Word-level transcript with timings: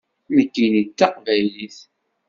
Nekkini 0.35 0.83
d 0.87 0.91
taqbaylit. 0.97 1.77